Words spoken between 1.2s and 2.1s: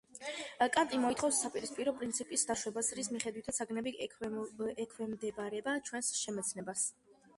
საპირისპირო